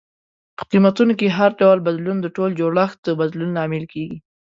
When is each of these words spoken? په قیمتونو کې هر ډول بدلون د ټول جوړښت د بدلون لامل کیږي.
په 0.57 0.63
قیمتونو 0.71 1.13
کې 1.19 1.35
هر 1.37 1.51
ډول 1.61 1.77
بدلون 1.87 2.17
د 2.21 2.27
ټول 2.35 2.49
جوړښت 2.59 2.97
د 3.03 3.07
بدلون 3.19 3.49
لامل 3.57 3.83
کیږي. 3.93 4.17